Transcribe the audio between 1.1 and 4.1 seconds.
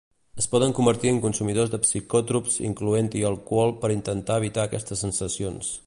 en consumidors de psicòtrops incloent-hi alcohol per